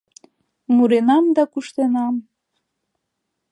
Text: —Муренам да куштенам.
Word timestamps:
—Муренам 0.75 1.25
да 1.35 1.43
куштенам. 1.51 2.15